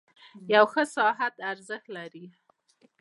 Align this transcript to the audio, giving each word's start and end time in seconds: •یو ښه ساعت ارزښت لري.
•یو 0.53 0.65
ښه 0.71 0.83
ساعت 0.95 1.35
ارزښت 1.51 1.85
لري. 1.97 2.25